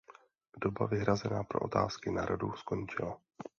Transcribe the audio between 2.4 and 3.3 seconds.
skončila.